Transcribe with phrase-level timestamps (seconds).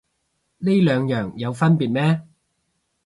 [0.57, 2.25] 呢兩樣有分別咩